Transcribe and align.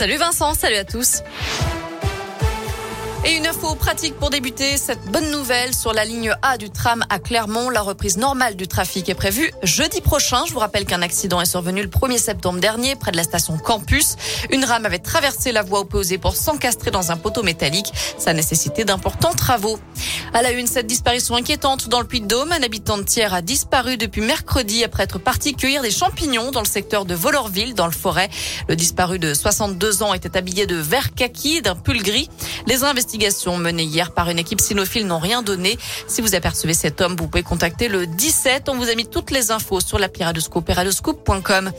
Salut 0.00 0.16
Vincent, 0.16 0.54
salut 0.54 0.76
à 0.76 0.84
tous. 0.84 1.22
Et 3.22 3.36
une 3.36 3.46
info 3.46 3.74
pratique 3.74 4.14
pour 4.14 4.30
débuter, 4.30 4.78
cette 4.78 5.04
bonne 5.12 5.30
nouvelle 5.30 5.74
sur 5.74 5.92
la 5.92 6.06
ligne 6.06 6.34
A 6.40 6.56
du 6.56 6.70
tram 6.70 7.04
à 7.10 7.18
Clermont. 7.18 7.68
La 7.68 7.82
reprise 7.82 8.16
normale 8.16 8.56
du 8.56 8.66
trafic 8.66 9.10
est 9.10 9.14
prévue 9.14 9.52
jeudi 9.62 10.00
prochain. 10.00 10.46
Je 10.46 10.54
vous 10.54 10.58
rappelle 10.58 10.86
qu'un 10.86 11.02
accident 11.02 11.38
est 11.38 11.44
survenu 11.44 11.82
le 11.82 11.88
1er 11.88 12.16
septembre 12.16 12.60
dernier 12.60 12.96
près 12.96 13.12
de 13.12 13.18
la 13.18 13.24
station 13.24 13.58
Campus. 13.58 14.16
Une 14.48 14.64
rame 14.64 14.86
avait 14.86 15.00
traversé 15.00 15.52
la 15.52 15.62
voie 15.62 15.80
opposée 15.80 16.16
pour 16.16 16.34
s'encastrer 16.34 16.90
dans 16.90 17.12
un 17.12 17.18
poteau 17.18 17.42
métallique. 17.42 17.92
Ça 18.16 18.32
nécessitait 18.32 18.86
d'importants 18.86 19.34
travaux. 19.34 19.78
À 20.32 20.42
la 20.42 20.52
une, 20.52 20.68
cette 20.68 20.86
disparition 20.86 21.34
inquiétante 21.34 21.88
dans 21.88 21.98
le 21.98 22.06
Puy-de-Dôme. 22.06 22.52
Un 22.52 22.62
habitant 22.62 22.98
de 22.98 23.02
Thiers 23.02 23.34
a 23.34 23.42
disparu 23.42 23.96
depuis 23.96 24.20
mercredi 24.20 24.84
après 24.84 25.02
être 25.02 25.18
parti 25.18 25.54
cueillir 25.54 25.82
des 25.82 25.90
champignons 25.90 26.52
dans 26.52 26.60
le 26.60 26.68
secteur 26.68 27.04
de 27.04 27.14
Volorville, 27.16 27.74
dans 27.74 27.86
le 27.86 27.92
forêt. 27.92 28.30
Le 28.68 28.76
disparu 28.76 29.18
de 29.18 29.34
62 29.34 30.04
ans 30.04 30.14
était 30.14 30.36
habillé 30.36 30.66
de 30.66 30.76
vert 30.76 31.14
kaki, 31.14 31.62
d'un 31.62 31.74
pull 31.74 32.00
gris. 32.00 32.30
Les 32.68 32.84
investigations 32.84 33.56
menées 33.56 33.82
hier 33.82 34.12
par 34.12 34.30
une 34.30 34.38
équipe 34.38 34.60
cynophile 34.60 35.06
n'ont 35.06 35.18
rien 35.18 35.42
donné. 35.42 35.76
Si 36.06 36.20
vous 36.20 36.36
apercevez 36.36 36.74
cet 36.74 37.00
homme, 37.00 37.16
vous 37.16 37.26
pouvez 37.26 37.42
contacter 37.42 37.88
le 37.88 38.06
17. 38.06 38.68
On 38.68 38.76
vous 38.76 38.88
a 38.88 38.94
mis 38.94 39.06
toutes 39.06 39.32
les 39.32 39.50
infos 39.50 39.80
sur 39.80 39.98
l'appli 39.98 40.22
et 40.22 40.26
radioscope.com. 40.26 41.72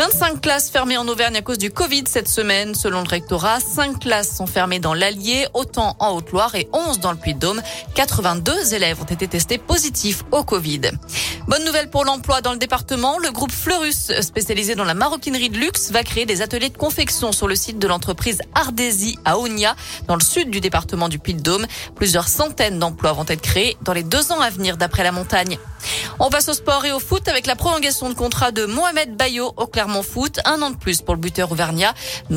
25 0.00 0.40
classes 0.40 0.70
fermées 0.70 0.96
en 0.96 1.06
Auvergne 1.08 1.36
à 1.36 1.42
cause 1.42 1.58
du 1.58 1.70
Covid 1.70 2.04
cette 2.06 2.26
semaine. 2.26 2.74
Selon 2.74 3.02
le 3.02 3.06
rectorat, 3.06 3.60
5 3.60 4.00
classes 4.00 4.34
sont 4.34 4.46
fermées 4.46 4.78
dans 4.78 4.94
l'Allier, 4.94 5.46
autant 5.52 5.94
en 5.98 6.16
Haute-Loire 6.16 6.54
et 6.54 6.70
11 6.72 7.00
dans 7.00 7.12
le 7.12 7.18
Puy-de-Dôme. 7.18 7.60
82 7.96 8.72
élèves 8.72 8.98
ont 9.02 9.04
été 9.04 9.28
testés 9.28 9.58
positifs 9.58 10.24
au 10.30 10.42
Covid. 10.42 10.92
Bonne 11.48 11.64
nouvelle 11.66 11.90
pour 11.90 12.06
l'emploi 12.06 12.40
dans 12.40 12.52
le 12.52 12.58
département. 12.58 13.18
Le 13.18 13.30
groupe 13.30 13.52
Fleurus, 13.52 14.10
spécialisé 14.22 14.74
dans 14.74 14.84
la 14.84 14.94
maroquinerie 14.94 15.50
de 15.50 15.58
luxe, 15.58 15.90
va 15.90 16.02
créer 16.02 16.24
des 16.24 16.40
ateliers 16.40 16.70
de 16.70 16.78
confection 16.78 17.30
sur 17.32 17.46
le 17.46 17.54
site 17.54 17.78
de 17.78 17.86
l'entreprise 17.86 18.40
Ardesi 18.54 19.18
à 19.26 19.38
Onia, 19.38 19.76
dans 20.08 20.16
le 20.16 20.22
sud 20.22 20.48
du 20.48 20.62
département 20.62 21.10
du 21.10 21.18
Puy-de-Dôme. 21.18 21.66
Plusieurs 21.94 22.28
centaines 22.28 22.78
d'emplois 22.78 23.12
vont 23.12 23.26
être 23.28 23.42
créés 23.42 23.76
dans 23.82 23.92
les 23.92 24.02
deux 24.02 24.32
ans 24.32 24.40
à 24.40 24.48
venir 24.48 24.78
d'après 24.78 25.02
la 25.04 25.12
montagne. 25.12 25.58
On 26.22 26.28
passe 26.28 26.50
au 26.50 26.52
sport 26.52 26.84
et 26.84 26.92
au 26.92 27.00
foot 27.00 27.28
avec 27.28 27.46
la 27.46 27.56
prolongation 27.56 28.10
de 28.10 28.14
contrat 28.14 28.52
de 28.52 28.66
Mohamed 28.66 29.16
Bayo 29.16 29.54
au 29.56 29.66
Clermont 29.66 30.02
Foot. 30.02 30.38
Un 30.44 30.60
an 30.60 30.68
de 30.68 30.76
plus 30.76 31.00
pour 31.00 31.14
le 31.14 31.20
buteur 31.20 31.50
auvergnat, 31.50 31.94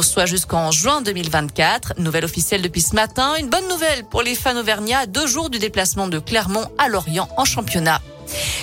soit 0.00 0.26
jusqu'en 0.26 0.70
juin 0.70 1.02
2024. 1.02 1.94
Nouvelle 1.98 2.24
officielle 2.24 2.62
depuis 2.62 2.82
ce 2.82 2.94
matin. 2.94 3.34
Une 3.36 3.48
bonne 3.48 3.66
nouvelle 3.68 4.04
pour 4.04 4.22
les 4.22 4.36
fans 4.36 4.56
auvergnats. 4.56 5.06
Deux 5.06 5.26
jours 5.26 5.50
du 5.50 5.58
déplacement 5.58 6.06
de 6.06 6.20
Clermont 6.20 6.70
à 6.78 6.88
Lorient 6.88 7.28
en 7.36 7.44
championnat. 7.44 8.00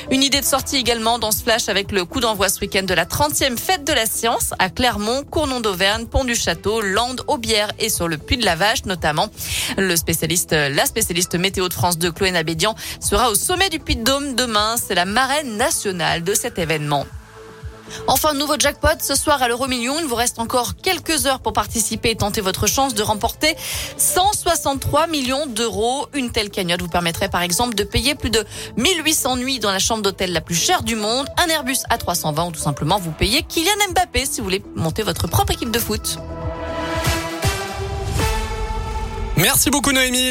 Une 0.09 0.23
idée 0.23 0.39
de 0.39 0.45
sortie 0.45 0.77
également 0.77 1.19
dans 1.19 1.31
ce 1.31 1.43
flash 1.43 1.69
avec 1.69 1.91
le 1.91 2.05
coup 2.05 2.19
d'envoi 2.19 2.49
ce 2.49 2.59
week-end 2.59 2.83
de 2.83 2.93
la 2.93 3.05
30e 3.05 3.57
fête 3.57 3.83
de 3.85 3.93
la 3.93 4.05
science 4.05 4.53
à 4.57 4.69
Clermont, 4.69 5.23
Cournon 5.23 5.59
d'Auvergne, 5.59 6.05
Pont 6.05 6.23
du 6.23 6.35
Château, 6.35 6.81
Landes, 6.81 7.21
Aubière 7.27 7.71
et 7.79 7.89
sur 7.89 8.07
le 8.07 8.17
Puy 8.17 8.37
de 8.37 8.45
la 8.45 8.55
Vache 8.55 8.85
notamment. 8.85 9.29
Le 9.77 9.95
spécialiste, 9.95 10.53
la 10.53 10.85
spécialiste 10.85 11.35
météo 11.35 11.69
de 11.69 11.73
France 11.73 11.97
de 11.97 12.09
Chloé 12.09 12.31
Nabédian 12.31 12.75
sera 12.99 13.29
au 13.29 13.35
sommet 13.35 13.69
du 13.69 13.79
Puy 13.79 13.95
de 13.95 14.03
Dôme 14.03 14.35
demain. 14.35 14.75
C'est 14.77 14.95
la 14.95 15.05
marraine 15.05 15.57
nationale 15.57 16.23
de 16.23 16.33
cet 16.33 16.57
événement. 16.57 17.05
Enfin, 18.07 18.33
nouveau 18.33 18.55
jackpot 18.59 18.87
ce 19.01 19.15
soir 19.15 19.41
à 19.41 19.47
l'euro 19.47 19.67
million. 19.67 19.99
Il 19.99 20.05
vous 20.05 20.15
reste 20.15 20.39
encore 20.39 20.75
quelques 20.75 21.25
heures 21.25 21.39
pour 21.39 21.53
participer 21.53 22.11
et 22.11 22.15
tenter 22.15 22.41
votre 22.41 22.67
chance 22.67 22.93
de 22.93 23.03
remporter 23.03 23.55
163 23.97 25.07
millions 25.07 25.45
d'euros. 25.45 26.07
Une 26.13 26.31
telle 26.31 26.49
cagnotte 26.49 26.81
vous 26.81 26.87
permettrait 26.87 27.29
par 27.29 27.41
exemple 27.41 27.75
de 27.75 27.83
payer 27.83 28.15
plus 28.15 28.29
de 28.29 28.45
1800 28.77 29.37
nuits 29.37 29.59
dans 29.59 29.71
la 29.71 29.79
chambre 29.79 30.03
d'hôtel 30.03 30.33
la 30.33 30.41
plus 30.41 30.55
chère 30.55 30.83
du 30.83 30.95
monde, 30.95 31.27
un 31.37 31.47
Airbus 31.47 31.77
A320 31.89 32.47
ou 32.47 32.51
tout 32.51 32.59
simplement 32.59 32.99
vous 32.99 33.11
payez 33.11 33.43
Kylian 33.43 33.71
Mbappé 33.91 34.25
si 34.25 34.39
vous 34.39 34.45
voulez 34.45 34.63
monter 34.75 35.03
votre 35.03 35.27
propre 35.27 35.51
équipe 35.53 35.71
de 35.71 35.79
foot. 35.79 36.17
Merci 39.37 39.69
beaucoup 39.71 39.91
Noémie. 39.91 40.29